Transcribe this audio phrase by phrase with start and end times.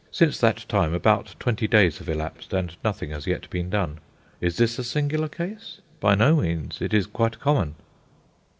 [0.09, 3.99] Since that time about twenty days have elapsed, and nothing has yet been done.
[4.39, 5.77] Is this a singular case?
[5.99, 7.75] By no means; it is quite common."